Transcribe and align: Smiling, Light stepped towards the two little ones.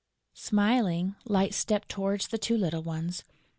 Smiling, 0.33 1.13
Light 1.25 1.53
stepped 1.53 1.87
towards 1.87 2.29
the 2.29 2.39
two 2.39 2.57
little 2.57 2.81
ones. 2.81 3.23